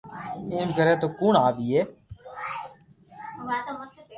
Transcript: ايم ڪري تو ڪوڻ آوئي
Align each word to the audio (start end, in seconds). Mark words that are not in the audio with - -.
ايم 0.51 0.69
ڪري 0.77 0.93
تو 1.01 1.07
ڪوڻ 1.19 1.33
آوئي 1.47 1.79